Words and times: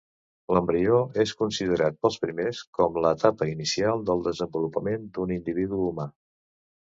L'embrió 0.57 1.01
és 1.23 1.33
considerat 1.41 1.99
pels 2.05 2.17
primers 2.23 2.61
com 2.77 2.97
l'etapa 3.03 3.49
inicial 3.51 4.03
del 4.09 4.25
desenvolupament 4.29 5.07
d'un 5.19 5.35
individu 5.37 5.85
humà. 5.91 6.09